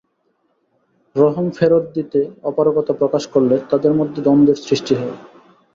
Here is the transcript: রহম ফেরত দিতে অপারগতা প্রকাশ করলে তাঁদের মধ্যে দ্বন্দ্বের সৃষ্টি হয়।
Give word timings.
রহম 1.15 1.47
ফেরত 1.57 1.85
দিতে 1.95 2.19
অপারগতা 2.43 2.93
প্রকাশ 3.01 3.23
করলে 3.33 3.55
তাঁদের 3.69 3.93
মধ্যে 3.99 4.19
দ্বন্দ্বের 4.25 4.57
সৃষ্টি 4.65 4.93
হয়। 4.99 5.15